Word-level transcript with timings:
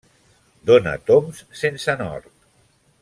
Dona 0.69 0.93
tombs 1.11 1.43
sense 1.61 1.97
nord. 2.01 2.27